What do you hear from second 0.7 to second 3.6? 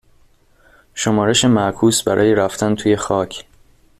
شمارش معکوس برای رفتن توی خاک